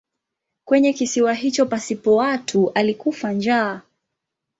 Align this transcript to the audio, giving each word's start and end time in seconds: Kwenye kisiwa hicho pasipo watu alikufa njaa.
Kwenye 0.65 0.93
kisiwa 0.93 1.33
hicho 1.33 1.65
pasipo 1.65 2.15
watu 2.15 2.69
alikufa 2.73 3.31
njaa. 3.33 3.81